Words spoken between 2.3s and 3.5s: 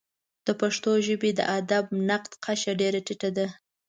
کچه ډېره ټیټه ده.